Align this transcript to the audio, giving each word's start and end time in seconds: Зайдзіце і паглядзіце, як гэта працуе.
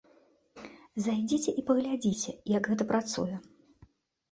Зайдзіце 1.07 1.49
і 1.59 1.65
паглядзіце, 1.69 2.35
як 2.57 2.63
гэта 2.73 2.91
працуе. 2.95 3.35